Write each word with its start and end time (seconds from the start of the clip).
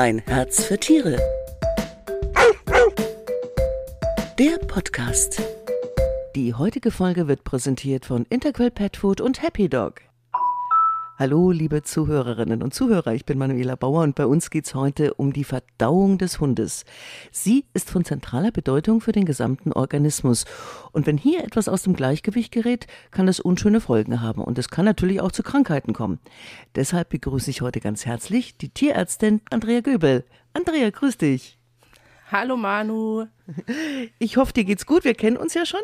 Ein 0.00 0.22
Herz 0.26 0.64
für 0.64 0.78
Tiere. 0.78 1.18
Der 4.38 4.56
Podcast. 4.66 5.42
Die 6.34 6.54
heutige 6.54 6.90
Folge 6.90 7.28
wird 7.28 7.44
präsentiert 7.44 8.06
von 8.06 8.24
Interquell 8.30 8.70
Pet 8.70 8.96
Food 8.96 9.20
und 9.20 9.42
Happy 9.42 9.68
Dog. 9.68 10.00
Hallo, 11.20 11.50
liebe 11.50 11.82
Zuhörerinnen 11.82 12.62
und 12.62 12.72
Zuhörer, 12.72 13.12
ich 13.12 13.26
bin 13.26 13.36
Manuela 13.36 13.76
Bauer 13.76 14.04
und 14.04 14.14
bei 14.14 14.24
uns 14.24 14.48
geht 14.48 14.64
es 14.64 14.74
heute 14.74 15.12
um 15.12 15.34
die 15.34 15.44
Verdauung 15.44 16.16
des 16.16 16.40
Hundes. 16.40 16.86
Sie 17.30 17.66
ist 17.74 17.90
von 17.90 18.06
zentraler 18.06 18.52
Bedeutung 18.52 19.02
für 19.02 19.12
den 19.12 19.26
gesamten 19.26 19.74
Organismus. 19.74 20.46
Und 20.92 21.06
wenn 21.06 21.18
hier 21.18 21.44
etwas 21.44 21.68
aus 21.68 21.82
dem 21.82 21.94
Gleichgewicht 21.94 22.52
gerät, 22.52 22.86
kann 23.10 23.28
es 23.28 23.38
unschöne 23.38 23.82
Folgen 23.82 24.22
haben 24.22 24.42
und 24.42 24.56
es 24.56 24.70
kann 24.70 24.86
natürlich 24.86 25.20
auch 25.20 25.30
zu 25.30 25.42
Krankheiten 25.42 25.92
kommen. 25.92 26.20
Deshalb 26.74 27.10
begrüße 27.10 27.50
ich 27.50 27.60
heute 27.60 27.80
ganz 27.80 28.06
herzlich 28.06 28.56
die 28.56 28.70
Tierärztin 28.70 29.42
Andrea 29.50 29.82
Göbel. 29.82 30.24
Andrea, 30.54 30.88
grüß 30.88 31.18
dich. 31.18 31.58
Hallo 32.32 32.56
Manu. 32.56 33.26
Ich 34.18 34.38
hoffe, 34.38 34.54
dir 34.54 34.64
geht's 34.64 34.86
gut. 34.86 35.04
Wir 35.04 35.14
kennen 35.14 35.36
uns 35.36 35.52
ja 35.52 35.66
schon. 35.66 35.82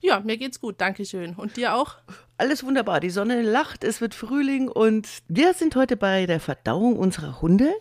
Ja, 0.00 0.20
mir 0.20 0.36
geht's 0.36 0.60
gut, 0.60 0.76
danke 0.78 1.04
schön. 1.04 1.34
Und 1.34 1.56
dir 1.56 1.74
auch? 1.74 1.96
Alles 2.38 2.64
wunderbar. 2.64 3.00
Die 3.00 3.10
Sonne 3.10 3.42
lacht, 3.42 3.82
es 3.82 4.00
wird 4.00 4.14
Frühling 4.14 4.68
und 4.68 5.08
wir 5.28 5.54
sind 5.54 5.74
heute 5.76 5.96
bei 5.96 6.26
der 6.26 6.40
Verdauung 6.40 6.96
unserer 6.98 7.40
Hunde. 7.40 7.72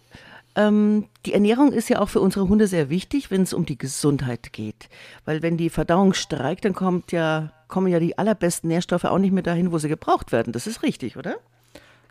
Ähm, 0.56 1.10
die 1.26 1.34
Ernährung 1.34 1.74
ist 1.74 1.90
ja 1.90 2.00
auch 2.00 2.10
für 2.10 2.22
unsere 2.22 2.48
Hunde 2.48 2.68
sehr 2.68 2.90
wichtig, 2.90 3.30
wenn 3.30 3.42
es 3.42 3.54
um 3.54 3.66
die 3.66 3.78
Gesundheit 3.78 4.54
geht. 4.54 4.88
Weil 5.26 5.42
wenn 5.42 5.58
die 5.58 5.70
Verdauung 5.70 6.14
streikt, 6.14 6.64
dann 6.64 6.74
kommt 6.74 7.12
ja, 7.12 7.52
kommen 7.68 7.88
ja 7.88 8.00
die 8.00 8.18
allerbesten 8.18 8.70
Nährstoffe 8.70 9.06
auch 9.06 9.18
nicht 9.18 9.34
mehr 9.34 9.44
dahin, 9.44 9.72
wo 9.72 9.78
sie 9.78 9.90
gebraucht 9.90 10.32
werden. 10.32 10.54
Das 10.54 10.68
ist 10.68 10.82
richtig, 10.82 11.18
oder? 11.18 11.36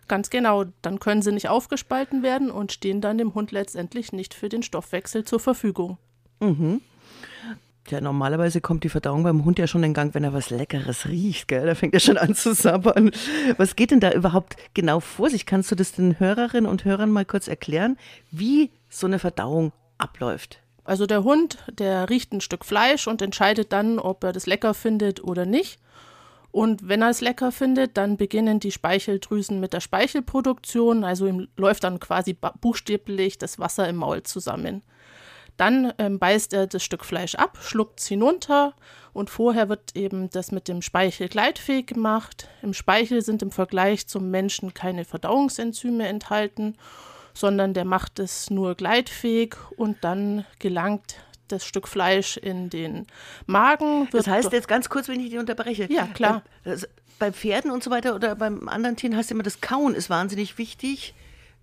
Ganz 0.07 0.29
genau. 0.29 0.65
Dann 0.83 0.99
können 0.99 1.23
sie 1.23 1.31
nicht 1.31 1.49
aufgespalten 1.49 2.21
werden 2.21 2.51
und 2.51 2.71
stehen 2.71 3.01
dann 3.01 3.17
dem 3.17 3.33
Hund 3.33 3.51
letztendlich 3.51 4.13
nicht 4.13 4.35
für 4.35 4.49
den 4.49 4.61
Stoffwechsel 4.61 5.23
zur 5.23 5.39
Verfügung. 5.39 5.97
Mhm. 6.39 6.81
Ja, 7.89 8.01
normalerweise 8.01 8.61
kommt 8.61 8.83
die 8.83 8.89
Verdauung 8.89 9.21
beim 9.21 9.45
Hund 9.45 9.59
ja 9.59 9.67
schon 9.67 9.83
in 9.83 9.93
Gang, 9.93 10.15
wenn 10.15 10.23
er 10.23 10.33
was 10.33 10.49
Leckeres 10.49 11.07
riecht, 11.07 11.47
gell? 11.47 11.67
Da 11.67 11.75
fängt 11.75 11.93
er 11.93 11.99
schon 11.99 12.17
an 12.17 12.33
zu 12.33 12.55
sabbern. 12.55 13.11
Was 13.57 13.75
geht 13.75 13.91
denn 13.91 13.99
da 13.99 14.11
überhaupt 14.11 14.55
genau 14.73 14.99
vor 14.99 15.29
sich? 15.29 15.45
Kannst 15.45 15.69
du 15.69 15.75
das 15.75 15.91
den 15.91 16.19
Hörerinnen 16.19 16.69
und 16.69 16.83
Hörern 16.83 17.11
mal 17.11 17.25
kurz 17.25 17.47
erklären, 17.47 17.97
wie 18.31 18.71
so 18.89 19.05
eine 19.05 19.19
Verdauung 19.19 19.71
abläuft? 19.99 20.59
Also 20.83 21.05
der 21.05 21.23
Hund, 21.23 21.59
der 21.71 22.09
riecht 22.09 22.33
ein 22.33 22.41
Stück 22.41 22.65
Fleisch 22.65 23.07
und 23.07 23.21
entscheidet 23.21 23.71
dann, 23.71 23.99
ob 23.99 24.23
er 24.23 24.33
das 24.33 24.47
lecker 24.47 24.73
findet 24.73 25.23
oder 25.23 25.45
nicht. 25.45 25.79
Und 26.51 26.87
wenn 26.87 27.01
er 27.01 27.09
es 27.09 27.21
lecker 27.21 27.51
findet, 27.51 27.97
dann 27.97 28.17
beginnen 28.17 28.59
die 28.59 28.71
Speicheldrüsen 28.71 29.59
mit 29.59 29.73
der 29.73 29.81
Speichelproduktion. 29.81 31.03
Also 31.03 31.27
ihm 31.27 31.49
läuft 31.57 31.83
dann 31.83 31.99
quasi 31.99 32.35
buchstäblich 32.61 33.37
das 33.37 33.59
Wasser 33.59 33.87
im 33.89 33.97
Maul 33.97 34.23
zusammen. 34.23 34.81
Dann 35.57 35.93
ähm, 35.97 36.19
beißt 36.19 36.53
er 36.53 36.67
das 36.67 36.83
Stück 36.83 37.05
Fleisch 37.05 37.35
ab, 37.35 37.57
schluckt 37.61 37.99
es 37.99 38.07
hinunter 38.07 38.73
und 39.13 39.29
vorher 39.29 39.69
wird 39.69 39.95
eben 39.95 40.29
das 40.29 40.51
mit 40.51 40.67
dem 40.67 40.81
Speichel 40.81 41.29
gleitfähig 41.29 41.87
gemacht. 41.87 42.49
Im 42.61 42.73
Speichel 42.73 43.21
sind 43.21 43.41
im 43.41 43.51
Vergleich 43.51 44.07
zum 44.07 44.29
Menschen 44.31 44.73
keine 44.73 45.05
Verdauungsenzyme 45.05 46.07
enthalten, 46.07 46.75
sondern 47.33 47.73
der 47.73 47.85
macht 47.85 48.19
es 48.19 48.49
nur 48.49 48.75
gleitfähig 48.75 49.55
und 49.77 50.03
dann 50.03 50.45
gelangt 50.59 51.15
das 51.47 51.65
Stück 51.65 51.87
Fleisch 51.87 52.37
in 52.37 52.69
den 52.69 53.07
Magen. 53.45 54.09
Das 54.11 54.27
heißt 54.27 54.51
jetzt 54.51 54.67
ganz 54.67 54.89
kurz, 54.89 55.07
wenn 55.07 55.19
ich 55.19 55.29
dich 55.29 55.39
unterbreche. 55.39 55.87
Ja, 55.91 56.07
klar. 56.07 56.43
Bei, 56.63 56.77
bei 57.19 57.31
Pferden 57.31 57.71
und 57.71 57.83
so 57.83 57.91
weiter 57.91 58.15
oder 58.15 58.35
beim 58.35 58.67
anderen 58.67 58.95
Tieren 58.95 59.15
heißt 59.15 59.31
immer, 59.31 59.43
das 59.43 59.61
Kauen 59.61 59.95
ist 59.95 60.09
wahnsinnig 60.09 60.57
wichtig 60.57 61.13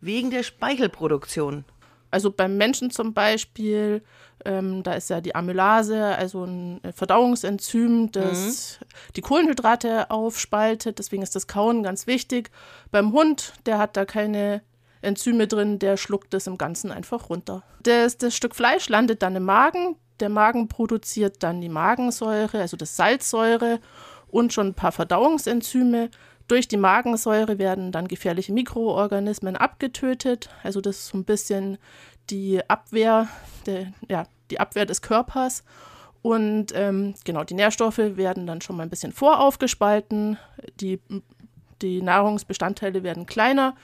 wegen 0.00 0.30
der 0.30 0.42
Speichelproduktion. 0.42 1.64
Also 2.12 2.30
beim 2.30 2.58
Menschen 2.58 2.90
zum 2.90 3.14
Beispiel, 3.14 4.02
ähm, 4.44 4.82
da 4.82 4.92
ist 4.92 5.10
ja 5.10 5.20
die 5.20 5.34
Amylase, 5.34 6.04
also 6.04 6.44
ein 6.44 6.80
Verdauungsenzym, 6.94 8.12
das 8.12 8.78
mhm. 8.80 8.86
die 9.16 9.20
Kohlenhydrate 9.22 10.10
aufspaltet. 10.10 10.98
Deswegen 10.98 11.22
ist 11.22 11.34
das 11.34 11.46
Kauen 11.46 11.82
ganz 11.82 12.06
wichtig. 12.06 12.50
Beim 12.90 13.12
Hund, 13.12 13.54
der 13.64 13.78
hat 13.78 13.96
da 13.96 14.04
keine 14.04 14.60
Enzyme 15.00 15.48
drin, 15.48 15.78
der 15.78 15.96
schluckt 15.96 16.34
das 16.34 16.46
im 16.46 16.58
Ganzen 16.58 16.92
einfach 16.92 17.30
runter. 17.30 17.62
Das, 17.82 18.18
das 18.18 18.36
Stück 18.36 18.54
Fleisch 18.54 18.88
landet 18.90 19.22
dann 19.22 19.34
im 19.34 19.44
Magen. 19.44 19.96
Der 20.20 20.28
Magen 20.28 20.68
produziert 20.68 21.42
dann 21.42 21.60
die 21.60 21.70
Magensäure, 21.70 22.60
also 22.60 22.76
das 22.76 22.94
Salzsäure 22.94 23.80
und 24.28 24.52
schon 24.52 24.68
ein 24.68 24.74
paar 24.74 24.92
Verdauungsenzyme. 24.92 26.10
Durch 26.48 26.68
die 26.68 26.76
Magensäure 26.76 27.58
werden 27.58 27.92
dann 27.92 28.08
gefährliche 28.08 28.52
Mikroorganismen 28.52 29.56
abgetötet. 29.56 30.50
Also 30.62 30.80
das 30.80 30.98
ist 30.98 31.06
so 31.08 31.18
ein 31.18 31.24
bisschen 31.24 31.78
die 32.30 32.60
Abwehr, 32.68 33.28
der, 33.66 33.92
ja, 34.08 34.26
die 34.50 34.60
Abwehr 34.60 34.86
des 34.86 35.02
Körpers. 35.02 35.64
Und 36.22 36.72
ähm, 36.74 37.14
genau, 37.24 37.42
die 37.44 37.54
Nährstoffe 37.54 37.98
werden 37.98 38.46
dann 38.46 38.60
schon 38.60 38.76
mal 38.76 38.84
ein 38.84 38.90
bisschen 38.90 39.12
voraufgespalten. 39.12 40.38
Die, 40.80 41.00
die 41.80 42.00
Nahrungsbestandteile 42.00 43.02
werden 43.02 43.26
kleiner 43.26 43.74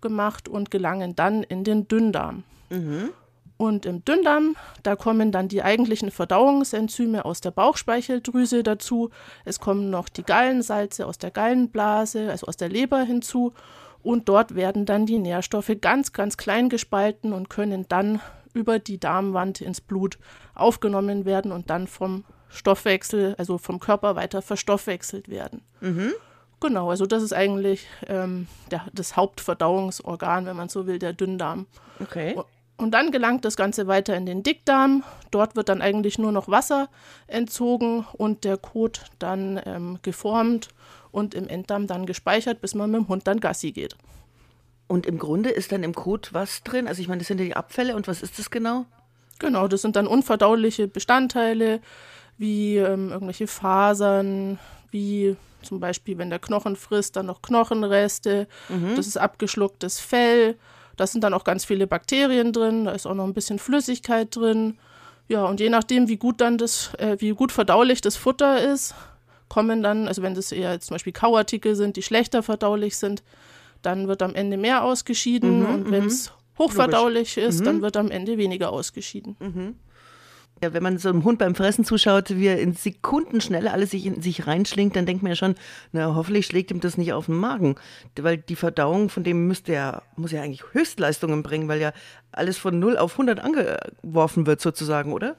gemacht 0.00 0.48
und 0.48 0.70
gelangen 0.70 1.16
dann 1.16 1.42
in 1.42 1.64
den 1.64 1.88
Dünndarm. 1.88 2.44
Mhm. 2.70 3.10
Und 3.58 3.86
im 3.86 4.04
Dünndarm, 4.04 4.56
da 4.84 4.94
kommen 4.94 5.32
dann 5.32 5.48
die 5.48 5.64
eigentlichen 5.64 6.12
Verdauungsenzyme 6.12 7.24
aus 7.24 7.40
der 7.40 7.50
Bauchspeicheldrüse 7.50 8.62
dazu. 8.62 9.10
Es 9.44 9.58
kommen 9.58 9.90
noch 9.90 10.08
die 10.08 10.22
Gallensalze 10.22 11.04
aus 11.06 11.18
der 11.18 11.32
Gallenblase, 11.32 12.30
also 12.30 12.46
aus 12.46 12.56
der 12.56 12.68
Leber 12.68 13.02
hinzu. 13.02 13.52
Und 14.00 14.28
dort 14.28 14.54
werden 14.54 14.86
dann 14.86 15.06
die 15.06 15.18
Nährstoffe 15.18 15.72
ganz, 15.80 16.12
ganz 16.12 16.36
klein 16.36 16.68
gespalten 16.68 17.32
und 17.32 17.50
können 17.50 17.86
dann 17.88 18.20
über 18.54 18.78
die 18.78 18.98
Darmwand 18.98 19.60
ins 19.60 19.80
Blut 19.80 20.18
aufgenommen 20.54 21.24
werden 21.24 21.50
und 21.50 21.68
dann 21.68 21.88
vom 21.88 22.24
Stoffwechsel, 22.48 23.34
also 23.38 23.58
vom 23.58 23.80
Körper 23.80 24.14
weiter 24.14 24.40
verstoffwechselt 24.40 25.28
werden. 25.28 25.62
Mhm. 25.80 26.12
Genau, 26.60 26.90
also 26.90 27.06
das 27.06 27.24
ist 27.24 27.32
eigentlich 27.32 27.86
ähm, 28.06 28.46
der, 28.70 28.86
das 28.92 29.16
Hauptverdauungsorgan, 29.16 30.46
wenn 30.46 30.56
man 30.56 30.68
so 30.68 30.86
will, 30.86 30.98
der 30.98 31.12
Dünndarm. 31.12 31.66
Okay. 32.00 32.36
Und 32.78 32.92
dann 32.92 33.10
gelangt 33.10 33.44
das 33.44 33.56
Ganze 33.56 33.88
weiter 33.88 34.16
in 34.16 34.24
den 34.24 34.44
Dickdarm. 34.44 35.02
Dort 35.32 35.56
wird 35.56 35.68
dann 35.68 35.82
eigentlich 35.82 36.16
nur 36.16 36.30
noch 36.30 36.48
Wasser 36.48 36.88
entzogen 37.26 38.06
und 38.12 38.44
der 38.44 38.56
Kot 38.56 39.02
dann 39.18 39.60
ähm, 39.66 39.98
geformt 40.02 40.68
und 41.10 41.34
im 41.34 41.48
Enddarm 41.48 41.88
dann 41.88 42.06
gespeichert, 42.06 42.60
bis 42.60 42.76
man 42.76 42.90
mit 42.90 43.00
dem 43.00 43.08
Hund 43.08 43.26
dann 43.26 43.40
Gassi 43.40 43.72
geht. 43.72 43.96
Und 44.86 45.06
im 45.06 45.18
Grunde 45.18 45.50
ist 45.50 45.72
dann 45.72 45.82
im 45.82 45.92
Kot 45.92 46.32
was 46.32 46.62
drin? 46.62 46.86
Also 46.86 47.02
ich 47.02 47.08
meine, 47.08 47.18
das 47.18 47.26
sind 47.26 47.40
ja 47.40 47.46
die 47.46 47.56
Abfälle 47.56 47.96
und 47.96 48.06
was 48.06 48.22
ist 48.22 48.38
das 48.38 48.48
genau? 48.48 48.86
Genau, 49.40 49.66
das 49.66 49.82
sind 49.82 49.96
dann 49.96 50.06
unverdauliche 50.06 50.86
Bestandteile 50.86 51.80
wie 52.38 52.76
ähm, 52.76 53.10
irgendwelche 53.10 53.48
Fasern, 53.48 54.60
wie 54.92 55.36
zum 55.62 55.80
Beispiel, 55.80 56.16
wenn 56.18 56.30
der 56.30 56.38
Knochen 56.38 56.76
frisst, 56.76 57.16
dann 57.16 57.26
noch 57.26 57.42
Knochenreste. 57.42 58.46
Mhm. 58.68 58.94
Das 58.94 59.08
ist 59.08 59.16
abgeschlucktes 59.16 59.98
Fell 59.98 60.56
da 60.98 61.06
sind 61.06 61.24
dann 61.24 61.32
auch 61.32 61.44
ganz 61.44 61.64
viele 61.64 61.86
Bakterien 61.86 62.52
drin, 62.52 62.84
da 62.84 62.90
ist 62.92 63.06
auch 63.06 63.14
noch 63.14 63.24
ein 63.24 63.32
bisschen 63.32 63.58
Flüssigkeit 63.58 64.34
drin. 64.34 64.76
Ja, 65.28 65.44
und 65.44 65.60
je 65.60 65.70
nachdem, 65.70 66.08
wie 66.08 66.16
gut 66.16 66.40
dann 66.40 66.58
das, 66.58 66.92
äh, 66.98 67.16
wie 67.20 67.30
gut 67.30 67.52
verdaulich 67.52 68.00
das 68.00 68.16
Futter 68.16 68.60
ist, 68.72 68.94
kommen 69.48 69.82
dann, 69.82 70.08
also 70.08 70.22
wenn 70.22 70.34
das 70.34 70.52
eher 70.52 70.80
zum 70.80 70.96
Beispiel 70.96 71.12
Kauartikel 71.12 71.74
sind, 71.74 71.96
die 71.96 72.02
schlechter 72.02 72.42
verdaulich 72.42 72.96
sind, 72.96 73.22
dann 73.82 74.08
wird 74.08 74.22
am 74.22 74.34
Ende 74.34 74.56
mehr 74.56 74.82
ausgeschieden. 74.82 75.60
Mhm, 75.60 75.66
und 75.66 75.90
wenn 75.90 76.06
es 76.06 76.30
mhm. 76.30 76.58
hochverdaulich 76.64 77.36
Logisch. 77.36 77.48
ist, 77.48 77.60
mhm. 77.60 77.64
dann 77.64 77.82
wird 77.82 77.96
am 77.96 78.10
Ende 78.10 78.36
weniger 78.36 78.72
ausgeschieden. 78.72 79.36
Mhm. 79.38 79.76
Ja, 80.62 80.72
wenn 80.72 80.82
man 80.82 80.98
so 80.98 81.08
einem 81.08 81.22
Hund 81.24 81.38
beim 81.38 81.54
Fressen 81.54 81.84
zuschaut, 81.84 82.30
wie 82.30 82.46
er 82.46 82.60
in 82.60 82.72
Sekundenschnelle 82.72 83.72
alles 83.72 83.92
sich 83.92 84.06
in 84.06 84.20
sich 84.20 84.46
reinschlingt, 84.46 84.96
dann 84.96 85.06
denkt 85.06 85.22
man 85.22 85.30
ja 85.30 85.36
schon, 85.36 85.54
na, 85.92 86.14
hoffentlich 86.16 86.46
schlägt 86.46 86.72
ihm 86.72 86.80
das 86.80 86.98
nicht 86.98 87.12
auf 87.12 87.26
den 87.26 87.36
Magen. 87.36 87.76
Weil 88.18 88.38
die 88.38 88.56
Verdauung 88.56 89.08
von 89.08 89.22
dem 89.22 89.46
müsste 89.46 89.72
ja, 89.72 90.02
muss 90.16 90.32
ja 90.32 90.42
eigentlich 90.42 90.64
Höchstleistungen 90.72 91.44
bringen, 91.44 91.68
weil 91.68 91.80
ja 91.80 91.92
alles 92.32 92.58
von 92.58 92.78
0 92.78 92.96
auf 92.98 93.12
100 93.12 93.38
angeworfen 93.40 94.46
wird 94.46 94.60
sozusagen, 94.60 95.12
oder? 95.12 95.36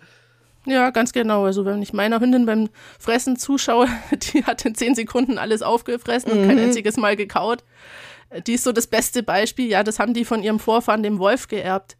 Ja, 0.65 0.89
ganz 0.91 1.11
genau. 1.11 1.43
Also 1.43 1.65
wenn 1.65 1.81
ich 1.81 1.91
meiner 1.91 2.21
Hündin 2.21 2.45
beim 2.45 2.69
Fressen 2.97 3.35
zuschaue, 3.35 3.87
die 4.33 4.45
hat 4.45 4.63
in 4.63 4.75
10 4.75 4.95
Sekunden 4.95 5.37
alles 5.37 5.61
aufgefressen 5.61 6.31
mhm. 6.31 6.39
und 6.39 6.47
kein 6.47 6.57
mhm. 6.57 6.63
einziges 6.65 6.95
Mal 6.95 7.17
gekaut. 7.17 7.65
Die 8.47 8.53
ist 8.53 8.63
so 8.63 8.71
das 8.71 8.87
beste 8.87 9.23
Beispiel. 9.23 9.67
Ja, 9.67 9.83
das 9.83 9.99
haben 9.99 10.13
die 10.13 10.23
von 10.23 10.43
ihrem 10.43 10.59
Vorfahren, 10.59 11.03
dem 11.03 11.19
Wolf, 11.19 11.47
geerbt 11.47 11.97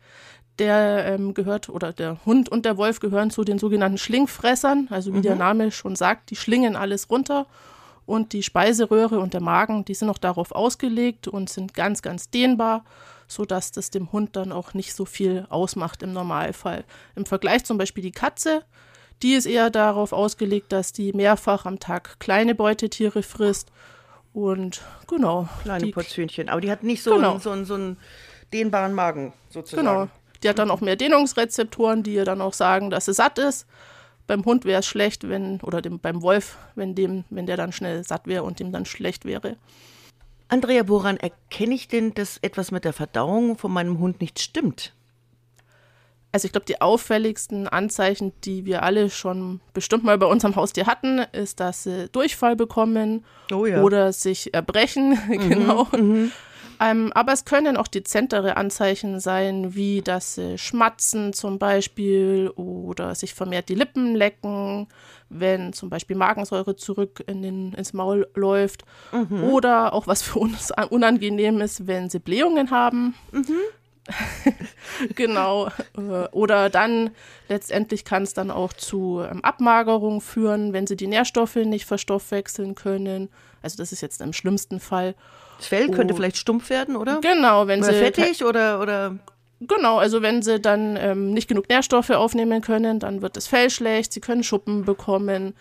der 0.60 1.06
ähm, 1.06 1.34
gehört, 1.34 1.70
oder 1.70 1.94
der 1.94 2.18
Hund 2.26 2.50
und 2.50 2.66
der 2.66 2.78
Wolf 2.78 3.00
gehören 3.00 3.32
zu 3.32 3.44
den 3.44 3.60
sogenannten 3.60 3.98
Schlingfressern. 3.98 4.88
Also 4.90 5.14
wie 5.14 5.18
mhm. 5.18 5.24
der 5.24 5.36
Name 5.36 5.72
schon 5.72 5.96
sagt, 5.96 6.30
die 6.30 6.36
schlingen 6.36 6.76
alles 6.76 7.10
runter. 7.10 7.48
Und 8.06 8.34
die 8.34 8.42
Speiseröhre 8.42 9.20
und 9.20 9.34
der 9.36 9.42
Magen, 9.42 9.86
die 9.86 9.94
sind 9.94 10.10
auch 10.10 10.18
darauf 10.18 10.52
ausgelegt 10.52 11.28
und 11.28 11.48
sind 11.48 11.76
ganz, 11.76 12.02
ganz 12.02 12.32
dehnbar, 12.32 12.84
sodass 13.28 13.72
das 13.72 13.92
dem 13.92 14.12
Hund 14.12 14.36
dann 14.36 14.52
auch 14.52 14.74
nicht 14.74 14.96
so 14.96 15.06
viel 15.06 15.46
ausmacht 15.50 16.02
im 16.02 16.14
Normalfall. 16.14 16.86
Im 17.16 17.28
Vergleich 17.28 17.66
zum 17.66 17.78
Beispiel 17.78 18.02
die 18.02 18.12
Katze, 18.12 18.64
die 19.22 19.34
ist 19.34 19.46
eher 19.46 19.70
darauf 19.70 20.12
ausgelegt, 20.12 20.72
dass 20.72 20.92
die 20.92 21.14
mehrfach 21.14 21.66
am 21.66 21.80
Tag 21.80 22.20
kleine 22.20 22.56
Beutetiere 22.56 23.22
frisst. 23.22 23.72
Und 24.34 24.82
genau. 25.08 25.48
Kleine 25.62 25.86
die, 25.86 25.92
Portionchen. 25.92 26.50
Aber 26.50 26.62
die 26.62 26.72
hat 26.72 26.84
nicht 26.84 27.04
so, 27.04 27.16
genau. 27.16 27.36
ein, 27.36 27.40
so, 27.40 27.52
ein, 27.52 27.66
so 27.66 27.76
ein 27.76 27.98
dehnbaren 28.54 28.94
Magen 28.94 29.34
sozusagen. 29.50 29.88
Genau. 29.88 30.08
Die 30.44 30.50
hat 30.50 30.60
dann 30.60 30.72
auch 30.72 30.82
mehr 30.82 30.96
Dehnungsrezeptoren, 30.96 32.04
die 32.04 32.14
ihr 32.14 32.26
dann 32.26 32.42
auch 32.42 32.54
sagen, 32.54 32.90
dass 32.90 33.06
sie 33.06 33.14
satt 33.14 33.40
ist. 33.40 33.68
Beim 34.28 34.46
Hund 34.46 34.64
wäre 34.64 34.80
es 34.80 34.86
schlecht, 34.86 35.28
wenn, 35.28 35.60
oder 35.62 35.82
dem, 35.82 36.00
beim 36.00 36.22
Wolf, 36.22 36.58
wenn, 36.76 36.96
dem, 36.96 37.24
wenn 37.30 37.48
der 37.48 37.58
dann 37.58 37.72
schnell 37.72 38.04
satt 38.04 38.28
wäre 38.28 38.44
und 38.44 38.60
dem 38.60 38.72
dann 38.72 38.86
schlecht 38.86 39.26
wäre. 39.26 39.58
Andrea, 40.48 40.88
woran 40.88 41.18
erkenne 41.18 41.76
ich 41.76 41.88
denn, 41.88 42.14
dass 42.14 42.38
etwas 42.42 42.72
mit 42.72 42.86
der 42.86 42.94
Verdauung 42.94 43.58
von 43.58 43.72
meinem 43.72 44.00
Hund 44.00 44.22
nicht 44.22 44.40
stimmt? 44.40 44.94
Also 46.32 46.46
ich 46.46 46.52
glaube, 46.52 46.66
die 46.66 46.80
auffälligsten 46.80 47.68
Anzeichen, 47.68 48.34
die 48.44 48.66
wir 48.66 48.84
alle 48.84 49.10
schon 49.10 49.62
bestimmt 49.74 50.04
mal 50.04 50.18
bei 50.18 50.28
unserem 50.28 50.56
Haustier 50.56 50.86
hatten, 50.86 51.20
ist, 51.32 51.60
dass 51.60 51.84
sie 51.84 52.08
Durchfall 52.10 52.56
bekommen 52.56 53.26
oh 53.52 53.66
ja. 53.66 53.82
oder 53.82 54.14
sich 54.14 54.54
erbrechen. 54.54 55.18
Mhm, 55.28 55.50
genau. 55.50 55.88
Mhm. 55.92 56.32
Ähm, 56.80 57.12
aber 57.14 57.34
es 57.34 57.46
können 57.46 57.76
auch 57.76 57.88
dezentere 57.88 58.56
Anzeichen 58.56 59.20
sein, 59.20 59.76
wie 59.76 60.02
dass 60.02 60.36
sie 60.36 60.58
schmatzen 60.58 61.34
zum 61.34 61.60
Beispiel 61.60 62.52
oder 62.56 63.16
sich 63.16 63.34
vermehrt 63.34 63.70
die 63.70 63.76
Lippen 63.76 64.16
lecken, 64.16 64.88
wenn 65.30 65.74
zum 65.74 65.90
Beispiel 65.90 66.16
Magensäure 66.16 66.76
zurück 66.76 67.24
in 67.28 67.42
den, 67.42 67.74
ins 67.74 67.94
Maul 67.94 68.28
läuft. 68.34 68.86
Mhm. 69.12 69.44
Oder 69.44 69.94
auch 69.94 70.08
was 70.08 70.22
für 70.22 70.40
uns 70.40 70.72
unangenehm 70.90 71.62
ist, 71.62 71.86
wenn 71.88 72.10
sie 72.10 72.20
Blähungen 72.20 72.72
haben. 72.72 73.14
Mhm. 73.32 73.58
genau. 75.16 75.70
Oder 76.32 76.70
dann 76.70 77.12
letztendlich 77.48 78.06
kann 78.06 78.24
es 78.24 78.34
dann 78.34 78.52
auch 78.52 78.74
zu 78.74 79.22
ähm, 79.22 79.44
Abmagerung 79.44 80.22
führen, 80.22 80.74
wenn 80.74 80.88
sie 80.88 80.96
die 80.96 81.08
Nährstoffe 81.08 81.56
nicht 81.56 81.86
verstoffwechseln 81.86 82.76
können. 82.76 83.30
Also 83.62 83.78
das 83.78 83.92
ist 83.92 84.02
jetzt 84.02 84.22
im 84.22 84.34
schlimmsten 84.34 84.80
Fall. 84.80 85.16
Das 85.58 85.68
Fell 85.68 85.90
könnte 85.90 86.14
oh. 86.14 86.18
vielleicht 86.18 86.38
stumpf 86.38 86.70
werden, 86.70 86.96
oder? 86.96 87.20
Genau, 87.22 87.68
wenn 87.68 87.80
oder 87.80 87.94
sie 87.94 88.00
fettig 88.00 88.44
oder 88.44 88.82
oder 88.82 89.20
Genau, 89.62 89.98
also 89.98 90.22
wenn 90.22 90.42
sie 90.42 90.60
dann 90.60 90.96
ähm, 90.96 91.34
nicht 91.34 91.50
genug 91.50 91.68
Nährstoffe 91.68 92.12
aufnehmen 92.12 92.62
können, 92.62 93.00
dann 93.00 93.22
wird 93.22 93.36
das 93.36 93.48
Fell 93.48 93.70
schlecht, 93.70 94.14
sie 94.14 94.22
können 94.22 94.42
Schuppen 94.42 94.86
bekommen, 94.86 95.54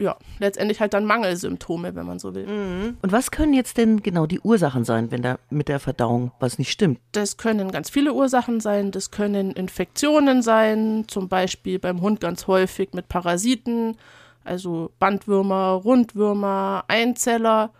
ja, 0.00 0.16
letztendlich 0.38 0.80
halt 0.80 0.94
dann 0.94 1.04
Mangelsymptome, 1.04 1.94
wenn 1.94 2.06
man 2.06 2.18
so 2.18 2.34
will. 2.34 2.46
Mhm. 2.46 2.98
Und 3.02 3.12
was 3.12 3.30
können 3.30 3.52
jetzt 3.52 3.78
denn 3.78 4.02
genau 4.02 4.26
die 4.26 4.40
Ursachen 4.40 4.84
sein, 4.84 5.10
wenn 5.10 5.22
da 5.22 5.38
mit 5.50 5.68
der 5.68 5.80
Verdauung 5.80 6.32
was 6.38 6.58
nicht 6.58 6.70
stimmt? 6.70 7.00
Das 7.12 7.36
können 7.36 7.70
ganz 7.72 7.90
viele 7.90 8.12
Ursachen 8.12 8.60
sein. 8.60 8.92
Das 8.92 9.10
können 9.10 9.52
Infektionen 9.52 10.42
sein, 10.42 11.04
zum 11.08 11.28
Beispiel 11.28 11.78
beim 11.78 12.00
Hund 12.00 12.20
ganz 12.20 12.46
häufig 12.46 12.90
mit 12.92 13.08
Parasiten, 13.08 13.96
also 14.44 14.92
Bandwürmer, 14.98 15.72
Rundwürmer, 15.72 16.84
Einzeller. 16.88 17.70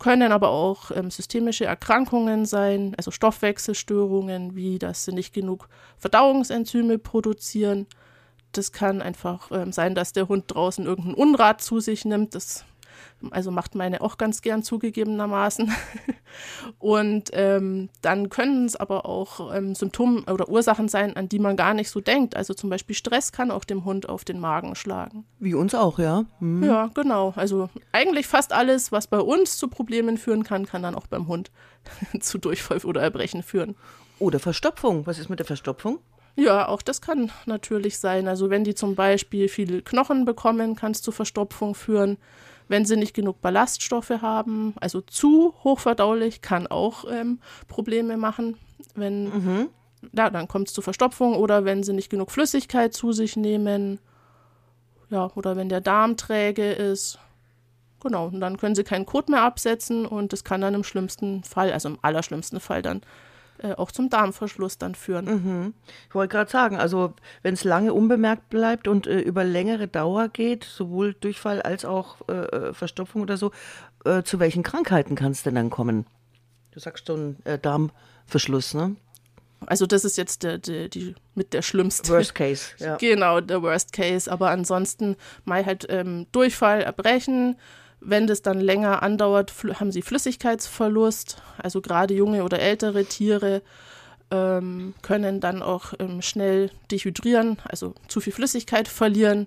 Können 0.00 0.32
aber 0.32 0.48
auch 0.48 0.90
ähm, 0.90 1.12
systemische 1.12 1.64
Erkrankungen 1.64 2.44
sein, 2.44 2.94
also 2.96 3.12
Stoffwechselstörungen, 3.12 4.56
wie 4.56 4.80
dass 4.80 5.04
sie 5.04 5.12
nicht 5.12 5.32
genug 5.32 5.68
Verdauungsenzyme 5.96 6.98
produzieren 6.98 7.86
das 8.52 8.72
kann 8.72 9.02
einfach 9.02 9.50
ähm, 9.50 9.72
sein, 9.72 9.94
dass 9.94 10.12
der 10.12 10.28
Hund 10.28 10.44
draußen 10.48 10.84
irgendein 10.84 11.14
Unrat 11.14 11.62
zu 11.62 11.80
sich 11.80 12.04
nimmt. 12.04 12.34
Das 12.34 12.64
also 13.30 13.50
macht 13.50 13.74
meine 13.74 14.00
auch 14.00 14.18
ganz 14.18 14.42
gern 14.42 14.62
zugegebenermaßen. 14.62 15.72
Und 16.78 17.30
ähm, 17.34 17.90
dann 18.00 18.30
können 18.30 18.64
es 18.64 18.76
aber 18.76 19.06
auch 19.06 19.54
ähm, 19.54 19.74
Symptome 19.74 20.22
oder 20.22 20.48
Ursachen 20.48 20.88
sein, 20.88 21.16
an 21.16 21.28
die 21.28 21.38
man 21.38 21.56
gar 21.56 21.74
nicht 21.74 21.90
so 21.90 22.00
denkt. 22.00 22.36
Also 22.36 22.54
zum 22.54 22.70
Beispiel 22.70 22.96
Stress 22.96 23.32
kann 23.32 23.50
auch 23.50 23.64
dem 23.64 23.84
Hund 23.84 24.08
auf 24.08 24.24
den 24.24 24.40
Magen 24.40 24.74
schlagen. 24.74 25.24
Wie 25.38 25.54
uns 25.54 25.74
auch, 25.74 25.98
ja. 25.98 26.24
Mhm. 26.40 26.64
Ja, 26.64 26.90
genau. 26.94 27.32
Also 27.36 27.68
eigentlich 27.92 28.26
fast 28.26 28.52
alles, 28.52 28.92
was 28.92 29.06
bei 29.06 29.20
uns 29.20 29.56
zu 29.56 29.68
Problemen 29.68 30.16
führen 30.16 30.42
kann, 30.42 30.66
kann 30.66 30.82
dann 30.82 30.94
auch 30.94 31.06
beim 31.06 31.28
Hund 31.28 31.50
zu 32.20 32.38
Durchfall 32.38 32.78
oder 32.84 33.02
Erbrechen 33.02 33.42
führen. 33.42 33.76
Oder 34.18 34.38
Verstopfung. 34.38 35.06
Was 35.06 35.18
ist 35.18 35.28
mit 35.28 35.38
der 35.38 35.46
Verstopfung? 35.46 35.98
Ja, 36.34 36.68
auch 36.68 36.82
das 36.82 37.00
kann 37.00 37.30
natürlich 37.46 37.98
sein. 37.98 38.26
Also 38.26 38.48
wenn 38.48 38.64
die 38.64 38.74
zum 38.74 38.94
Beispiel 38.94 39.48
viele 39.48 39.82
Knochen 39.82 40.24
bekommen, 40.24 40.76
kann 40.76 40.92
es 40.92 41.02
zu 41.02 41.12
Verstopfung 41.12 41.74
führen. 41.74 42.16
Wenn 42.68 42.86
sie 42.86 42.96
nicht 42.96 43.14
genug 43.14 43.40
Ballaststoffe 43.42 44.22
haben, 44.22 44.74
also 44.80 45.02
zu 45.02 45.54
hochverdaulich, 45.62 46.40
kann 46.40 46.66
auch 46.66 47.04
ähm, 47.10 47.40
Probleme 47.68 48.16
machen. 48.16 48.56
Wenn, 48.94 49.24
mhm. 49.24 49.68
ja, 50.12 50.30
dann 50.30 50.48
kommt 50.48 50.68
es 50.68 50.74
zu 50.74 50.80
Verstopfung 50.80 51.34
oder 51.36 51.64
wenn 51.64 51.82
sie 51.82 51.92
nicht 51.92 52.08
genug 52.08 52.30
Flüssigkeit 52.30 52.94
zu 52.94 53.12
sich 53.12 53.36
nehmen. 53.36 53.98
Ja, 55.10 55.30
oder 55.34 55.56
wenn 55.56 55.68
der 55.68 55.82
Darm 55.82 56.16
träge 56.16 56.72
ist. 56.72 57.18
Genau, 58.00 58.26
und 58.28 58.40
dann 58.40 58.56
können 58.56 58.74
sie 58.74 58.84
keinen 58.84 59.06
Kot 59.06 59.28
mehr 59.28 59.42
absetzen 59.42 60.06
und 60.06 60.32
das 60.32 60.42
kann 60.42 60.62
dann 60.62 60.74
im 60.74 60.82
schlimmsten 60.82 61.44
Fall, 61.44 61.72
also 61.72 61.90
im 61.90 61.98
allerschlimmsten 62.00 62.58
Fall 62.58 62.80
dann 62.80 63.02
äh, 63.62 63.74
auch 63.74 63.92
zum 63.92 64.10
Darmverschluss 64.10 64.78
dann 64.78 64.94
führen. 64.94 65.24
Mhm. 65.24 65.74
Ich 66.08 66.14
wollte 66.14 66.32
gerade 66.32 66.50
sagen, 66.50 66.76
also 66.76 67.14
wenn 67.42 67.54
es 67.54 67.64
lange 67.64 67.92
unbemerkt 67.94 68.48
bleibt 68.50 68.88
und 68.88 69.06
äh, 69.06 69.20
über 69.20 69.44
längere 69.44 69.88
Dauer 69.88 70.28
geht, 70.28 70.64
sowohl 70.64 71.14
Durchfall 71.14 71.62
als 71.62 71.84
auch 71.84 72.16
äh, 72.28 72.32
äh 72.32 72.74
Verstopfung 72.74 73.22
oder 73.22 73.36
so, 73.36 73.52
äh, 74.04 74.22
zu 74.22 74.40
welchen 74.40 74.62
Krankheiten 74.62 75.14
kann 75.14 75.32
es 75.32 75.42
denn 75.42 75.54
dann 75.54 75.70
kommen? 75.70 76.06
Du 76.72 76.80
sagst 76.80 77.06
schon 77.06 77.36
Darmverschluss, 77.60 78.72
ne? 78.72 78.96
Also 79.66 79.86
das 79.86 80.04
ist 80.04 80.16
jetzt 80.16 80.42
der, 80.42 80.58
der, 80.58 80.88
die 80.88 81.14
mit 81.34 81.52
der 81.52 81.62
schlimmste. 81.62 82.12
Worst 82.12 82.34
Case, 82.34 82.70
ja. 82.78 82.96
Genau, 82.96 83.40
der 83.40 83.62
Worst 83.62 83.92
Case. 83.92 84.30
Aber 84.30 84.50
ansonsten 84.50 85.16
mal 85.44 85.64
halt 85.64 85.86
ähm, 85.88 86.26
Durchfall, 86.32 86.82
Erbrechen, 86.82 87.56
wenn 88.04 88.26
das 88.26 88.42
dann 88.42 88.60
länger 88.60 89.02
andauert, 89.02 89.52
haben 89.74 89.92
sie 89.92 90.02
Flüssigkeitsverlust. 90.02 91.42
Also 91.58 91.80
gerade 91.80 92.14
junge 92.14 92.44
oder 92.44 92.58
ältere 92.58 93.04
Tiere 93.04 93.62
ähm, 94.30 94.94
können 95.02 95.40
dann 95.40 95.62
auch 95.62 95.92
ähm, 95.98 96.22
schnell 96.22 96.70
dehydrieren, 96.90 97.58
also 97.64 97.94
zu 98.08 98.20
viel 98.20 98.32
Flüssigkeit 98.32 98.88
verlieren. 98.88 99.46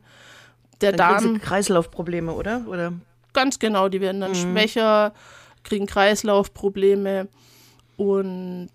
Der 0.82 0.92
dann 0.92 1.24
Darm. 1.24 1.42
Kreislaufprobleme, 1.42 2.34
oder? 2.34 2.66
oder? 2.68 2.94
Ganz 3.34 3.60
genau, 3.60 3.90
die 3.90 4.02
werden 4.02 4.22
dann 4.22 4.32
mhm. 4.32 4.36
schwächer, 4.36 5.14
kriegen 5.64 5.86
Kreislaufprobleme 5.86 7.28
und 7.98 8.70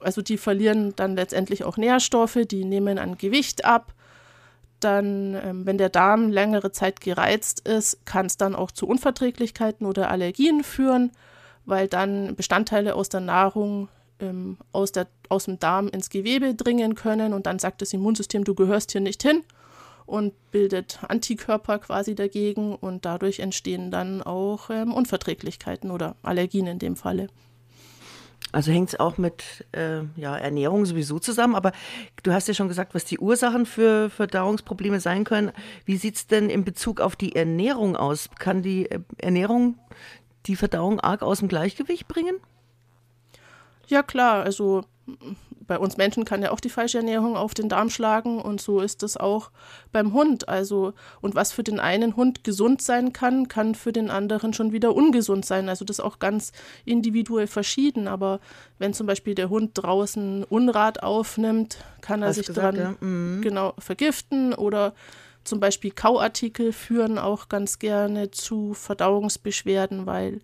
also 0.00 0.20
die 0.20 0.36
verlieren 0.36 0.94
dann 0.96 1.16
letztendlich 1.16 1.64
auch 1.64 1.76
Nährstoffe, 1.76 2.38
die 2.46 2.64
nehmen 2.64 2.98
an 2.98 3.16
Gewicht 3.16 3.64
ab 3.64 3.94
dann, 4.84 5.34
ähm, 5.34 5.66
wenn 5.66 5.78
der 5.78 5.88
Darm 5.88 6.30
längere 6.30 6.70
Zeit 6.70 7.00
gereizt 7.00 7.66
ist, 7.66 8.04
kann 8.04 8.26
es 8.26 8.36
dann 8.36 8.54
auch 8.54 8.70
zu 8.70 8.86
Unverträglichkeiten 8.86 9.86
oder 9.86 10.10
Allergien 10.10 10.62
führen, 10.62 11.10
weil 11.64 11.88
dann 11.88 12.36
Bestandteile 12.36 12.94
aus 12.94 13.08
der 13.08 13.20
Nahrung 13.20 13.88
ähm, 14.20 14.58
aus, 14.72 14.92
der, 14.92 15.06
aus 15.28 15.46
dem 15.46 15.58
Darm 15.58 15.88
ins 15.88 16.10
Gewebe 16.10 16.54
dringen 16.54 16.94
können 16.94 17.32
und 17.32 17.46
dann 17.46 17.58
sagt 17.58 17.82
das 17.82 17.92
Immunsystem, 17.92 18.44
du 18.44 18.54
gehörst 18.54 18.92
hier 18.92 19.00
nicht 19.00 19.22
hin 19.22 19.42
und 20.06 20.34
bildet 20.50 21.00
Antikörper 21.08 21.78
quasi 21.78 22.14
dagegen 22.14 22.74
und 22.74 23.04
dadurch 23.04 23.40
entstehen 23.40 23.90
dann 23.90 24.22
auch 24.22 24.70
ähm, 24.70 24.92
Unverträglichkeiten 24.92 25.90
oder 25.90 26.16
Allergien 26.22 26.66
in 26.66 26.78
dem 26.78 26.96
Falle. 26.96 27.28
Also 28.54 28.70
hängt 28.70 28.90
es 28.90 29.00
auch 29.00 29.18
mit 29.18 29.66
äh, 29.72 30.02
ja, 30.16 30.36
Ernährung 30.36 30.86
sowieso 30.86 31.18
zusammen. 31.18 31.56
Aber 31.56 31.72
du 32.22 32.32
hast 32.32 32.46
ja 32.46 32.54
schon 32.54 32.68
gesagt, 32.68 32.94
was 32.94 33.04
die 33.04 33.18
Ursachen 33.18 33.66
für 33.66 34.10
Verdauungsprobleme 34.10 35.00
sein 35.00 35.24
können. 35.24 35.50
Wie 35.84 35.96
sieht 35.96 36.14
es 36.14 36.26
denn 36.28 36.48
in 36.48 36.64
Bezug 36.64 37.00
auf 37.00 37.16
die 37.16 37.34
Ernährung 37.34 37.96
aus? 37.96 38.30
Kann 38.38 38.62
die 38.62 38.88
äh, 38.88 39.00
Ernährung 39.18 39.76
die 40.46 40.54
Verdauung 40.54 41.00
arg 41.00 41.22
aus 41.22 41.40
dem 41.40 41.48
Gleichgewicht 41.48 42.06
bringen? 42.06 42.36
Ja 43.88 44.02
klar, 44.02 44.44
also 44.44 44.84
bei 45.66 45.78
uns 45.78 45.96
Menschen 45.96 46.24
kann 46.24 46.42
ja 46.42 46.50
auch 46.50 46.60
die 46.60 46.68
falsche 46.68 46.98
Ernährung 46.98 47.36
auf 47.36 47.54
den 47.54 47.68
Darm 47.68 47.90
schlagen 47.90 48.40
und 48.40 48.60
so 48.60 48.80
ist 48.80 49.02
es 49.02 49.16
auch 49.16 49.50
beim 49.92 50.12
Hund. 50.12 50.48
Also, 50.48 50.92
und 51.20 51.34
was 51.34 51.52
für 51.52 51.62
den 51.62 51.80
einen 51.80 52.16
Hund 52.16 52.44
gesund 52.44 52.82
sein 52.82 53.12
kann, 53.12 53.48
kann 53.48 53.74
für 53.74 53.92
den 53.92 54.10
anderen 54.10 54.52
schon 54.52 54.72
wieder 54.72 54.94
ungesund 54.94 55.44
sein. 55.44 55.68
Also 55.68 55.84
das 55.84 55.98
ist 55.98 56.04
auch 56.04 56.18
ganz 56.18 56.52
individuell 56.84 57.46
verschieden. 57.46 58.08
Aber 58.08 58.40
wenn 58.78 58.94
zum 58.94 59.06
Beispiel 59.06 59.34
der 59.34 59.50
Hund 59.50 59.72
draußen 59.74 60.44
Unrat 60.44 61.02
aufnimmt, 61.02 61.78
kann 62.00 62.22
er 62.22 62.28
Hast 62.28 62.36
sich 62.36 62.46
gesagt, 62.46 62.76
dran 62.76 62.96
ja. 63.00 63.06
mhm. 63.06 63.42
genau 63.42 63.74
vergiften 63.78 64.54
oder 64.54 64.94
zum 65.44 65.60
Beispiel 65.60 65.90
Kauartikel 65.90 66.72
führen 66.72 67.18
auch 67.18 67.48
ganz 67.48 67.78
gerne 67.78 68.30
zu 68.30 68.74
Verdauungsbeschwerden, 68.74 70.06
weil 70.06 70.40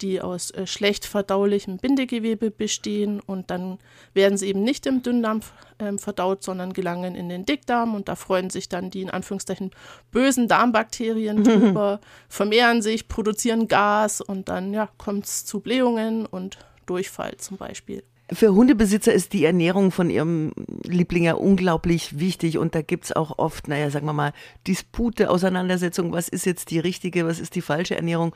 die 0.00 0.20
aus 0.20 0.50
äh, 0.52 0.66
schlecht 0.66 1.04
verdaulichem 1.04 1.78
Bindegewebe 1.78 2.50
bestehen 2.50 3.20
und 3.20 3.50
dann 3.50 3.78
werden 4.12 4.38
sie 4.38 4.48
eben 4.48 4.62
nicht 4.62 4.86
im 4.86 5.02
Dünndarm 5.02 5.40
äh, 5.78 5.96
verdaut, 5.98 6.42
sondern 6.42 6.72
gelangen 6.72 7.14
in 7.14 7.28
den 7.28 7.44
Dickdarm 7.44 7.94
und 7.94 8.08
da 8.08 8.14
freuen 8.14 8.50
sich 8.50 8.68
dann 8.68 8.90
die 8.90 9.02
in 9.02 9.10
Anführungszeichen 9.10 9.70
bösen 10.10 10.48
Darmbakterien 10.48 11.44
drüber, 11.44 12.00
vermehren 12.28 12.82
sich, 12.82 13.08
produzieren 13.08 13.68
Gas 13.68 14.20
und 14.20 14.48
dann 14.48 14.72
ja, 14.72 14.88
kommt 14.98 15.26
es 15.26 15.44
zu 15.44 15.60
Blähungen 15.60 16.26
und 16.26 16.58
Durchfall 16.86 17.36
zum 17.38 17.56
Beispiel. 17.56 18.04
Für 18.34 18.54
Hundebesitzer 18.54 19.12
ist 19.12 19.32
die 19.32 19.44
Ernährung 19.44 19.90
von 19.90 20.10
ihrem 20.10 20.52
Liebling 20.82 21.24
ja 21.24 21.34
unglaublich 21.34 22.18
wichtig 22.18 22.58
und 22.58 22.74
da 22.74 22.82
gibt 22.82 23.04
es 23.04 23.12
auch 23.12 23.38
oft, 23.38 23.68
naja, 23.68 23.90
sagen 23.90 24.06
wir 24.06 24.12
mal, 24.12 24.32
Dispute, 24.66 25.30
Auseinandersetzungen, 25.30 26.12
was 26.12 26.28
ist 26.28 26.44
jetzt 26.44 26.70
die 26.70 26.78
richtige, 26.78 27.26
was 27.26 27.38
ist 27.38 27.54
die 27.54 27.62
falsche 27.62 27.96
Ernährung. 27.96 28.34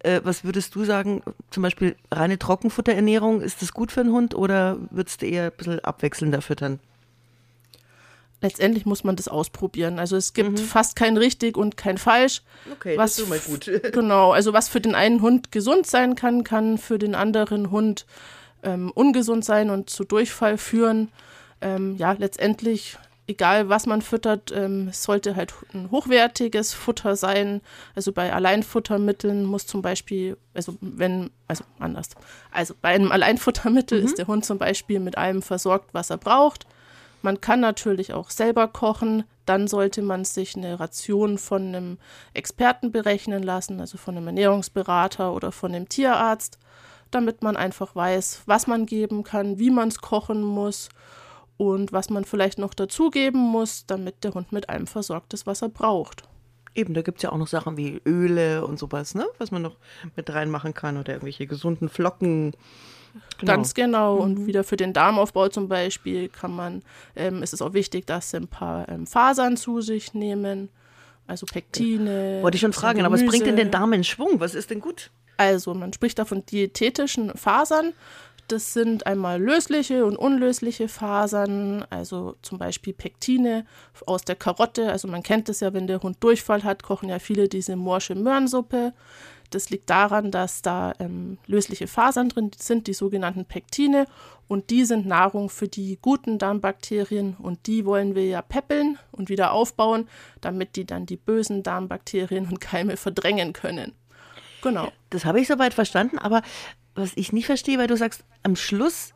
Äh, 0.00 0.20
was 0.24 0.44
würdest 0.44 0.74
du 0.74 0.84
sagen, 0.84 1.22
zum 1.50 1.62
Beispiel 1.62 1.96
reine 2.10 2.38
Trockenfutterernährung, 2.38 3.42
ist 3.42 3.62
das 3.62 3.72
gut 3.72 3.92
für 3.92 4.00
einen 4.00 4.12
Hund 4.12 4.34
oder 4.34 4.78
würdest 4.90 5.22
du 5.22 5.26
eher 5.26 5.46
ein 5.46 5.52
bisschen 5.56 5.80
abwechselnder 5.80 6.40
füttern? 6.40 6.80
letztendlich 8.44 8.86
muss 8.86 9.02
man 9.02 9.16
das 9.16 9.26
ausprobieren. 9.26 9.98
Also 9.98 10.16
es 10.16 10.34
gibt 10.34 10.50
mhm. 10.50 10.56
fast 10.58 10.94
kein 10.94 11.16
richtig 11.16 11.56
und 11.56 11.76
kein 11.76 11.98
falsch. 11.98 12.42
Okay, 12.70 12.96
was 12.96 13.16
das 13.16 13.24
ist 13.24 13.28
mal 13.30 13.38
gut. 13.40 13.70
genau, 13.92 14.32
also 14.32 14.52
was 14.52 14.68
für 14.68 14.80
den 14.80 14.94
einen 14.94 15.22
Hund 15.22 15.50
gesund 15.50 15.86
sein 15.86 16.14
kann, 16.14 16.44
kann 16.44 16.78
für 16.78 16.98
den 16.98 17.14
anderen 17.14 17.70
Hund 17.70 18.06
ähm, 18.64 18.90
ungesund 18.94 19.44
sein 19.44 19.70
und 19.70 19.90
zu 19.90 20.04
Durchfall 20.04 20.58
führen. 20.58 21.10
Ähm, 21.60 21.96
ja, 21.96 22.12
letztendlich, 22.12 22.98
egal 23.26 23.68
was 23.68 23.86
man 23.86 24.02
füttert, 24.02 24.52
ähm, 24.52 24.88
es 24.88 25.02
sollte 25.02 25.36
halt 25.36 25.54
ein 25.72 25.90
hochwertiges 25.90 26.74
Futter 26.74 27.16
sein. 27.16 27.60
Also 27.94 28.12
bei 28.12 28.32
Alleinfuttermitteln 28.32 29.44
muss 29.44 29.66
zum 29.66 29.82
Beispiel, 29.82 30.36
also 30.52 30.76
wenn, 30.80 31.30
also 31.46 31.64
anders, 31.78 32.10
also 32.50 32.74
bei 32.80 32.90
einem 32.90 33.12
Alleinfuttermittel 33.12 34.00
mhm. 34.00 34.06
ist 34.06 34.18
der 34.18 34.26
Hund 34.26 34.44
zum 34.44 34.58
Beispiel 34.58 35.00
mit 35.00 35.16
allem 35.16 35.42
versorgt, 35.42 35.94
was 35.94 36.10
er 36.10 36.18
braucht. 36.18 36.66
Man 37.24 37.40
kann 37.40 37.60
natürlich 37.60 38.12
auch 38.12 38.28
selber 38.28 38.68
kochen. 38.68 39.24
Dann 39.46 39.66
sollte 39.66 40.02
man 40.02 40.26
sich 40.26 40.56
eine 40.56 40.78
Ration 40.78 41.38
von 41.38 41.68
einem 41.68 41.98
Experten 42.34 42.92
berechnen 42.92 43.42
lassen, 43.42 43.80
also 43.80 43.96
von 43.96 44.16
einem 44.16 44.26
Ernährungsberater 44.26 45.32
oder 45.32 45.50
von 45.50 45.74
einem 45.74 45.88
Tierarzt, 45.88 46.58
damit 47.10 47.42
man 47.42 47.56
einfach 47.56 47.94
weiß, 47.94 48.42
was 48.46 48.66
man 48.66 48.86
geben 48.86 49.22
kann, 49.22 49.58
wie 49.58 49.70
man 49.70 49.88
es 49.88 50.00
kochen 50.00 50.42
muss 50.42 50.88
und 51.56 51.92
was 51.92 52.10
man 52.10 52.24
vielleicht 52.24 52.58
noch 52.58 52.74
dazugeben 52.74 53.40
muss, 53.40 53.86
damit 53.86 54.24
der 54.24 54.34
Hund 54.34 54.52
mit 54.52 54.68
allem 54.68 54.86
versorgt 54.86 55.34
ist, 55.34 55.46
was 55.46 55.62
er 55.62 55.68
braucht. 55.68 56.24
Eben, 56.74 56.94
da 56.94 57.02
gibt 57.02 57.18
es 57.18 57.22
ja 57.22 57.30
auch 57.30 57.38
noch 57.38 57.46
Sachen 57.46 57.76
wie 57.76 58.00
Öle 58.04 58.66
und 58.66 58.80
sowas, 58.80 59.14
ne? 59.14 59.26
Was 59.38 59.52
man 59.52 59.62
noch 59.62 59.76
mit 60.16 60.28
reinmachen 60.32 60.74
kann 60.74 60.96
oder 60.96 61.12
irgendwelche 61.12 61.46
gesunden 61.46 61.88
Flocken. 61.88 62.52
Genau. 63.38 63.52
Ganz 63.52 63.74
genau. 63.74 64.16
Mhm. 64.16 64.22
Und 64.22 64.46
wieder 64.46 64.64
für 64.64 64.76
den 64.76 64.92
Darmaufbau 64.92 65.48
zum 65.48 65.68
Beispiel 65.68 66.28
kann 66.28 66.50
man, 66.50 66.82
ähm, 67.14 67.44
ist 67.44 67.54
es 67.54 67.62
auch 67.62 67.74
wichtig, 67.74 68.06
dass 68.06 68.30
sie 68.30 68.38
ein 68.38 68.48
paar 68.48 68.88
ähm, 68.88 69.06
Fasern 69.06 69.56
zu 69.56 69.80
sich 69.82 70.14
nehmen. 70.14 70.68
Also 71.28 71.46
Pektine. 71.46 72.40
Wollte 72.42 72.56
ich 72.56 72.60
schon 72.60 72.72
fragen, 72.72 73.00
aber 73.04 73.14
was 73.14 73.24
bringt 73.24 73.46
denn 73.46 73.56
den 73.56 73.70
Darm 73.70 73.92
in 73.92 74.02
Schwung? 74.02 74.40
Was 74.40 74.54
ist 74.56 74.70
denn 74.70 74.80
gut? 74.80 75.10
Also 75.36 75.74
man 75.74 75.92
spricht 75.92 76.18
da 76.18 76.24
von 76.24 76.44
diätetischen 76.46 77.36
Fasern. 77.36 77.92
Das 78.48 78.74
sind 78.74 79.06
einmal 79.06 79.40
lösliche 79.40 80.04
und 80.04 80.16
unlösliche 80.16 80.88
Fasern, 80.88 81.84
also 81.88 82.36
zum 82.42 82.58
Beispiel 82.58 82.92
Pektine 82.92 83.64
aus 84.06 84.22
der 84.22 84.36
Karotte. 84.36 84.92
Also 84.92 85.08
man 85.08 85.22
kennt 85.22 85.48
es 85.48 85.60
ja, 85.60 85.72
wenn 85.72 85.86
der 85.86 86.02
Hund 86.02 86.22
Durchfall 86.22 86.62
hat, 86.62 86.82
kochen 86.82 87.08
ja 87.08 87.18
viele 87.18 87.48
diese 87.48 87.74
morsche 87.74 88.14
Möhrensuppe. 88.14 88.92
Das 89.48 89.70
liegt 89.70 89.88
daran, 89.88 90.30
dass 90.30 90.62
da 90.62 90.92
ähm, 90.98 91.38
lösliche 91.46 91.86
Fasern 91.86 92.28
drin 92.28 92.50
sind, 92.58 92.86
die 92.86 92.92
sogenannten 92.92 93.44
Pektine. 93.44 94.06
Und 94.46 94.70
die 94.70 94.84
sind 94.84 95.06
Nahrung 95.06 95.48
für 95.48 95.68
die 95.68 95.98
guten 96.02 96.38
Darmbakterien. 96.38 97.36
Und 97.38 97.66
die 97.66 97.86
wollen 97.86 98.14
wir 98.14 98.26
ja 98.26 98.42
peppeln 98.42 98.98
und 99.12 99.30
wieder 99.30 99.52
aufbauen, 99.52 100.08
damit 100.40 100.76
die 100.76 100.84
dann 100.84 101.06
die 101.06 101.16
bösen 101.16 101.62
Darmbakterien 101.62 102.46
und 102.46 102.60
Keime 102.60 102.96
verdrängen 102.96 103.52
können. 103.54 103.92
Genau. 104.64 104.90
Das 105.10 105.26
habe 105.26 105.40
ich 105.40 105.46
soweit 105.46 105.74
verstanden. 105.74 106.18
Aber 106.18 106.42
was 106.94 107.12
ich 107.16 107.32
nicht 107.32 107.46
verstehe, 107.46 107.78
weil 107.78 107.86
du 107.86 107.96
sagst, 107.96 108.24
am 108.42 108.56
Schluss, 108.56 109.12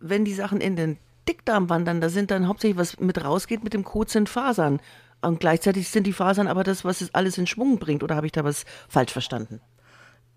wenn 0.00 0.24
die 0.24 0.34
Sachen 0.34 0.60
in 0.60 0.74
den 0.74 0.98
Dickdarm 1.28 1.70
wandern, 1.70 2.00
da 2.00 2.08
sind 2.08 2.32
dann 2.32 2.48
hauptsächlich, 2.48 2.78
was 2.78 2.98
mit 2.98 3.24
rausgeht, 3.24 3.62
mit 3.62 3.74
dem 3.74 3.84
Kot 3.84 4.10
sind 4.10 4.28
Fasern. 4.28 4.80
Und 5.20 5.38
gleichzeitig 5.38 5.88
sind 5.88 6.06
die 6.06 6.12
Fasern 6.12 6.48
aber 6.48 6.64
das, 6.64 6.84
was 6.84 7.00
es 7.00 7.14
alles 7.14 7.38
in 7.38 7.46
Schwung 7.46 7.78
bringt. 7.78 8.02
Oder 8.02 8.16
habe 8.16 8.26
ich 8.26 8.32
da 8.32 8.42
was 8.42 8.64
falsch 8.88 9.12
verstanden? 9.12 9.60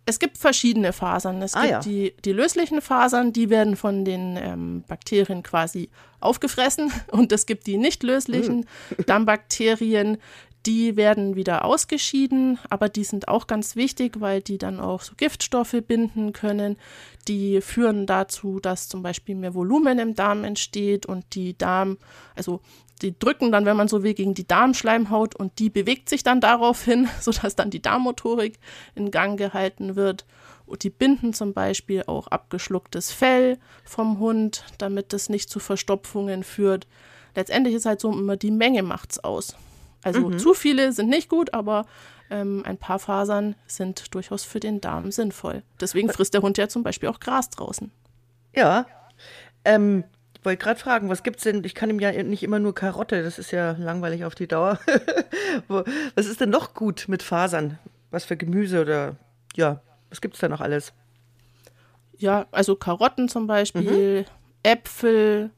Es 0.06 0.20
gibt 0.20 0.38
verschiedene 0.38 0.94
Fasern. 0.94 1.41
Es 1.41 1.56
ah, 1.56 1.62
gibt 1.62 1.72
ja. 1.72 1.80
die, 1.80 2.15
die 2.24 2.32
löslichen 2.32 2.82
Fasern, 2.82 3.34
die 3.34 3.50
werden 3.50 3.75
von 3.75 4.06
den 4.06 4.38
ähm, 4.38 4.84
Bakterien 4.88 5.41
quasi 5.41 5.89
aufgefressen. 6.20 6.91
Und 7.12 7.32
es 7.32 7.48
gibt 7.48 7.65
die 7.65 7.77
nicht 7.77 8.03
löslichen 8.03 8.68
mhm. 8.98 9.06
Darmbakterien, 9.06 10.18
die 10.65 10.96
werden 10.96 11.36
wieder 11.36 11.65
ausgeschieden, 11.65 12.60
aber 12.70 12.88
die 12.89 13.03
sind 13.03 13.27
auch 13.27 13.48
ganz 13.48 13.75
wichtig, 13.75 14.20
weil 14.20 14.41
die 14.41 14.58
dann 14.58 14.80
auch 14.80 15.01
so 15.01 15.13
Giftstoffe 15.15 15.75
binden 15.88 16.34
können. 16.34 16.77
Die 17.27 17.62
führen 17.62 18.06
dazu, 18.06 18.60
dass 18.60 18.88
zum 18.88 19.01
Beispiel 19.01 19.36
mehr 19.36 19.56
Volumen 19.56 19.98
im 19.98 20.15
Darm 20.15 20.44
entsteht 20.44 21.06
und 21.06 21.25
die 21.34 21.58
Darm, 21.58 21.98
also 22.36 22.62
die 23.01 23.18
drücken 23.18 23.51
dann, 23.51 23.65
wenn 23.65 23.77
man 23.77 23.88
so 23.88 24.03
will, 24.03 24.13
gegen 24.13 24.36
die 24.36 24.48
Darmschleimhaut 24.48 25.36
und 25.36 25.58
die 25.58 25.72
bewegt 25.72 26.10
sich 26.10 26.24
dann 26.24 26.41
daraufhin, 26.41 27.10
sodass 27.20 27.56
dann 27.56 27.72
die 27.72 27.82
Darmmotorik 27.82 28.60
in 28.94 29.10
Gang 29.10 29.38
gehalten 29.38 29.96
wird. 29.96 30.25
Und 30.68 30.84
die 30.84 30.89
binden 30.89 31.34
zum 31.34 31.53
Beispiel 31.53 32.03
auch 32.06 32.27
abgeschlucktes 32.27 33.12
Fell 33.12 33.58
vom 33.84 34.20
Hund, 34.20 34.63
damit 34.77 35.12
es 35.13 35.27
nicht 35.27 35.50
zu 35.50 35.60
Verstopfungen 35.60 36.44
führt. 36.44 36.88
Letztendlich 37.36 37.75
ist 37.75 37.86
halt 37.86 38.00
so 38.00 38.12
immer 38.12 38.38
die 38.38 38.51
Menge 38.51 38.84
macht's 38.84 39.20
aus. 39.20 39.56
Also 40.03 40.29
mhm. 40.29 40.39
zu 40.39 40.53
viele 40.53 40.91
sind 40.93 41.10
nicht 41.10 41.29
gut, 41.29 41.53
aber 41.53 41.86
ähm, 42.29 42.63
ein 42.65 42.77
paar 42.77 43.00
Fasern 43.00 43.55
sind 43.67 44.13
durchaus 44.15 44.43
für 44.43 44.60
den 44.60 44.81
Darm 44.81 45.12
sinnvoll. 45.12 45.63
Deswegen 45.79 46.10
frisst 46.10 46.34
der 46.34 46.41
Hund 46.41 46.58
ja 46.58 46.67
zum 46.67 46.84
Beispiel 46.84 47.10
auch 47.10 47.20
Gras 47.20 47.50
draußen. 47.50 47.91
Ja. 48.55 48.86
Ähm, 49.65 50.05
ich 50.38 50.46
wollte 50.46 50.63
gerade 50.63 50.79
fragen, 50.79 51.10
was 51.10 51.24
gibt's 51.24 51.43
denn? 51.43 51.63
Ich 51.63 51.75
kann 51.75 51.89
ihm 51.89 52.00
ja 52.00 52.12
nicht 52.24 52.41
immer 52.41 52.58
nur 52.58 52.74
Karotte, 52.74 53.22
das 53.22 53.38
ist 53.38 53.51
ja 53.51 53.74
langweilig 53.74 54.25
auf 54.25 54.34
die 54.34 54.48
Dauer. 54.48 54.79
was 55.67 56.25
ist 56.25 56.41
denn 56.41 56.50
noch 56.50 56.74
gut 56.74 57.05
mit 57.08 57.22
Fasern? 57.22 57.77
Was 58.10 58.25
für 58.25 58.38
Gemüse 58.38 58.81
oder 58.81 59.17
ja, 59.55 59.81
was 60.10 60.20
gibt's 60.20 60.39
da 60.39 60.50
noch 60.50 60.62
alles? 60.62 60.93
Ja, 62.17 62.48
also 62.51 62.75
Karotten 62.75 63.29
zum 63.29 63.46
Beispiel, 63.46 64.22
mhm. 64.22 64.25
Äpfel, 64.63 65.51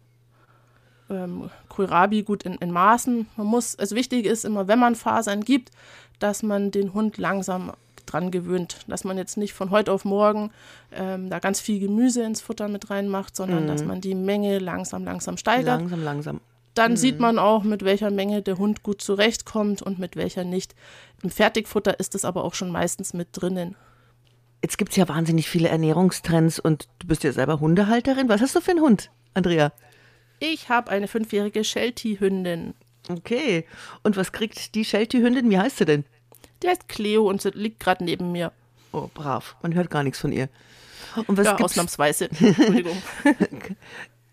ähm, 1.09 1.49
Kohlrabi 1.73 2.23
gut 2.23 2.43
in, 2.43 2.55
in 2.55 2.71
Maßen. 2.71 3.27
Man 3.35 3.47
muss, 3.47 3.77
also 3.77 3.95
wichtig 3.95 4.25
ist 4.25 4.45
immer, 4.45 4.67
wenn 4.67 4.79
man 4.79 4.95
Fasern 4.95 5.43
gibt, 5.43 5.71
dass 6.19 6.43
man 6.43 6.71
den 6.71 6.93
Hund 6.93 7.17
langsam 7.17 7.71
dran 8.05 8.31
gewöhnt, 8.31 8.77
dass 8.87 9.03
man 9.03 9.17
jetzt 9.17 9.37
nicht 9.37 9.53
von 9.53 9.71
heute 9.71 9.91
auf 9.91 10.05
morgen 10.05 10.51
ähm, 10.91 11.29
da 11.29 11.39
ganz 11.39 11.59
viel 11.59 11.79
Gemüse 11.79 12.23
ins 12.23 12.41
Futter 12.41 12.67
mit 12.67 12.89
reinmacht, 12.89 13.35
sondern 13.35 13.63
mhm. 13.63 13.67
dass 13.67 13.83
man 13.83 14.01
die 14.01 14.15
Menge 14.15 14.59
langsam, 14.59 15.03
langsam 15.03 15.37
steigert. 15.37 15.79
Langsam, 15.79 16.03
langsam. 16.03 16.41
Dann 16.73 16.91
mhm. 16.91 16.97
sieht 16.97 17.19
man 17.19 17.39
auch, 17.39 17.63
mit 17.63 17.83
welcher 17.85 18.11
Menge 18.11 18.41
der 18.41 18.57
Hund 18.57 18.83
gut 18.83 19.01
zurechtkommt 19.01 19.81
und 19.81 19.99
mit 19.99 20.15
welcher 20.15 20.43
nicht. 20.43 20.75
Im 21.21 21.29
Fertigfutter 21.29 21.99
ist 21.99 22.15
es 22.15 22.25
aber 22.25 22.43
auch 22.43 22.53
schon 22.53 22.71
meistens 22.71 23.13
mit 23.13 23.29
drinnen. 23.31 23.75
Jetzt 24.61 24.77
gibt 24.77 24.91
es 24.91 24.97
ja 24.97 25.07
wahnsinnig 25.07 25.49
viele 25.49 25.69
Ernährungstrends 25.69 26.59
und 26.59 26.87
du 26.99 27.07
bist 27.07 27.23
ja 27.23 27.31
selber 27.31 27.59
Hundehalterin. 27.59 28.29
Was 28.29 28.41
hast 28.41 28.55
du 28.55 28.61
für 28.61 28.71
einen 28.71 28.81
Hund, 28.81 29.11
Andrea? 29.33 29.71
Ich 30.45 30.67
habe 30.67 30.91
eine 30.91 31.07
fünfjährige 31.07 31.63
Sheltie-Hündin. 31.63 32.73
Okay. 33.09 33.65
Und 34.03 34.17
was 34.17 34.33
kriegt 34.33 34.75
die 34.75 34.83
Sheltie-Hündin? 34.83 35.49
Wie 35.49 35.57
heißt 35.57 35.77
sie 35.77 35.85
denn? 35.85 36.03
Die 36.61 36.67
heißt 36.67 36.89
Cleo 36.89 37.29
und 37.29 37.41
sie 37.41 37.51
liegt 37.51 37.79
gerade 37.79 38.03
neben 38.03 38.33
mir. 38.33 38.51
Oh, 38.91 39.09
brav. 39.13 39.55
Man 39.61 39.73
hört 39.73 39.89
gar 39.89 40.03
nichts 40.03 40.19
von 40.19 40.33
ihr. 40.33 40.49
Und 41.27 41.37
was 41.37 41.45
ja, 41.45 41.51
gibt's? 41.53 41.71
ausnahmsweise. 41.71 42.25
Entschuldigung. 42.41 43.01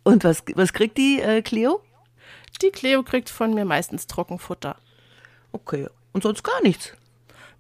und 0.03 0.25
was, 0.25 0.43
was 0.57 0.73
kriegt 0.73 0.99
die 0.99 1.21
äh, 1.21 1.43
Cleo? 1.43 1.81
Die 2.61 2.71
Cleo 2.71 3.05
kriegt 3.05 3.31
von 3.31 3.55
mir 3.55 3.65
meistens 3.65 4.09
Trockenfutter. 4.09 4.75
Okay. 5.53 5.87
Und 6.13 6.25
sonst 6.25 6.43
gar 6.43 6.61
nichts? 6.63 6.93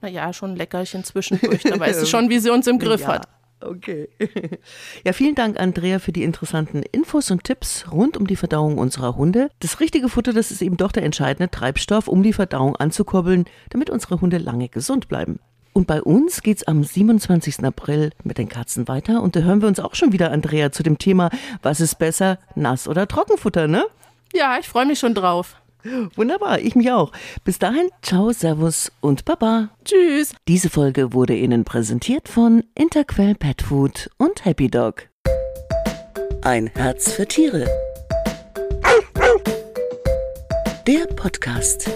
Naja, 0.00 0.32
schon 0.32 0.56
Leckerchen 0.56 1.04
zwischendurch. 1.04 1.62
Da 1.62 1.78
weiß 1.78 2.00
sie 2.00 2.06
schon, 2.08 2.28
wie 2.30 2.40
sie 2.40 2.50
uns 2.50 2.66
im 2.66 2.80
Griff 2.80 3.02
ja. 3.02 3.06
hat. 3.06 3.28
Okay. 3.60 4.08
Ja, 5.04 5.12
vielen 5.12 5.34
Dank, 5.34 5.58
Andrea, 5.58 5.98
für 5.98 6.12
die 6.12 6.22
interessanten 6.22 6.82
Infos 6.82 7.30
und 7.30 7.44
Tipps 7.44 7.86
rund 7.90 8.16
um 8.16 8.26
die 8.26 8.36
Verdauung 8.36 8.78
unserer 8.78 9.16
Hunde. 9.16 9.50
Das 9.60 9.80
richtige 9.80 10.08
Futter, 10.08 10.32
das 10.32 10.50
ist 10.50 10.62
eben 10.62 10.76
doch 10.76 10.92
der 10.92 11.04
entscheidende 11.04 11.50
Treibstoff, 11.50 12.08
um 12.08 12.22
die 12.22 12.32
Verdauung 12.32 12.76
anzukurbeln, 12.76 13.44
damit 13.70 13.90
unsere 13.90 14.20
Hunde 14.20 14.38
lange 14.38 14.68
gesund 14.68 15.08
bleiben. 15.08 15.40
Und 15.72 15.86
bei 15.86 16.02
uns 16.02 16.42
geht's 16.42 16.64
am 16.64 16.82
27. 16.82 17.64
April 17.64 18.10
mit 18.24 18.38
den 18.38 18.48
Katzen 18.48 18.88
weiter 18.88 19.22
und 19.22 19.36
da 19.36 19.40
hören 19.40 19.60
wir 19.60 19.68
uns 19.68 19.80
auch 19.80 19.94
schon 19.94 20.12
wieder, 20.12 20.32
Andrea, 20.32 20.72
zu 20.72 20.82
dem 20.82 20.98
Thema, 20.98 21.30
was 21.62 21.80
ist 21.80 21.98
besser, 21.98 22.38
Nass- 22.54 22.88
oder 22.88 23.06
Trockenfutter, 23.06 23.68
ne? 23.68 23.84
Ja, 24.32 24.58
ich 24.58 24.68
freue 24.68 24.86
mich 24.86 24.98
schon 24.98 25.14
drauf. 25.14 25.59
Wunderbar, 26.16 26.60
ich 26.60 26.74
mich 26.74 26.90
auch. 26.90 27.12
Bis 27.44 27.58
dahin, 27.58 27.88
ciao, 28.02 28.32
servus 28.32 28.92
und 29.00 29.24
baba. 29.24 29.70
Tschüss. 29.84 30.32
Diese 30.48 30.70
Folge 30.70 31.12
wurde 31.12 31.34
Ihnen 31.34 31.64
präsentiert 31.64 32.28
von 32.28 32.64
Interquell 32.74 33.34
Pet 33.34 33.62
Food 33.62 34.10
und 34.18 34.44
Happy 34.44 34.68
Dog. 34.68 35.08
Ein 36.42 36.68
Herz 36.74 37.12
für 37.12 37.26
Tiere. 37.26 37.66
Der 40.86 41.06
Podcast. 41.14 41.90